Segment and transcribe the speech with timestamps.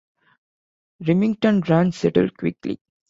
[1.05, 2.81] Remington Rand settled quickly.